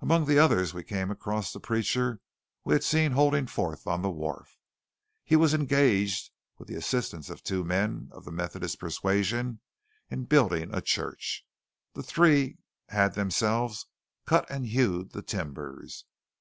Among 0.00 0.24
the 0.26 0.40
others 0.40 0.74
we 0.74 0.82
came 0.82 1.08
across 1.12 1.52
the 1.52 1.60
preacher 1.60 2.20
we 2.64 2.74
had 2.74 2.82
seen 2.82 3.12
holding 3.12 3.46
forth 3.46 3.86
on 3.86 4.02
the 4.02 4.10
wharf. 4.10 4.58
He 5.22 5.36
was 5.36 5.54
engaged, 5.54 6.32
with 6.58 6.66
the 6.66 6.74
assistance 6.74 7.30
of 7.30 7.44
two 7.44 7.64
men 7.64 8.08
of 8.10 8.24
the 8.24 8.32
Methodist 8.32 8.80
persuasion, 8.80 9.60
in 10.10 10.24
building 10.24 10.74
a 10.74 10.80
church. 10.80 11.46
The 11.94 12.02
three 12.02 12.58
had 12.88 13.14
themselves 13.14 13.86
cut 14.26 14.50
and 14.50 14.66
hewed 14.66 15.12
the 15.12 15.22
timbers. 15.22 16.06